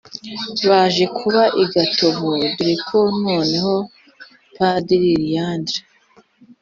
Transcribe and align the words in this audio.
baje 0.69 1.05
kuba 1.17 1.43
i 1.61 1.65
gatovu 1.73 2.27
dore 2.57 2.73
ko 2.87 2.97
noneho 3.25 3.73
padiri 4.55 5.11
leandre 5.23 5.77